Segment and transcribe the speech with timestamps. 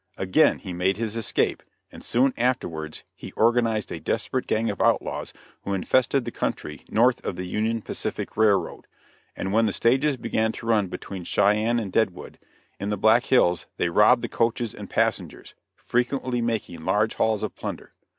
[0.17, 5.31] Again he made his escape, and soon afterwards he organized a desperate gang of outlaws
[5.61, 8.87] who infested the country north of the Union Pacific railroad,
[9.35, 12.39] and when the stages began to run between Cheyenne and Deadwood,
[12.79, 17.55] in the Black Hills, they robbed the coaches and passengers, frequently making large hauls of
[17.55, 17.91] plunder.